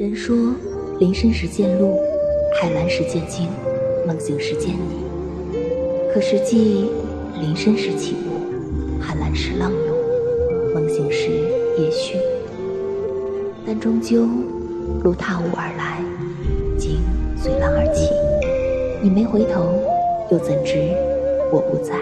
[0.00, 0.34] 人说
[0.98, 2.00] 林深时见鹿
[2.58, 3.50] 海蓝时见鲸
[4.06, 5.04] 梦醒时见你。
[6.10, 6.88] 可实际
[7.38, 11.28] 林深时起雾海蓝时浪涌梦醒时
[11.76, 12.16] 也许。
[13.66, 14.26] 但终究
[15.04, 16.02] 鹿踏雾而来
[16.78, 17.02] 鲸
[17.36, 18.08] 随浪而起。
[19.02, 19.84] 你没回头
[20.30, 20.78] 又怎知
[21.52, 21.94] 我不在？